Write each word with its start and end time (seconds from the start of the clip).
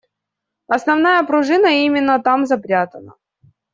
Основная 0.67 1.21
пружина 1.21 1.67
именно 1.85 2.17
там 2.19 2.47
запрятана. 2.47 3.13